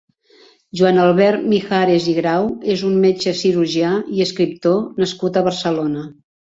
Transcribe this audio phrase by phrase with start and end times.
[0.79, 6.13] Joan Albert Mijares i Grau és un metge, cirurgià, i escriptor nascut a Barcelona.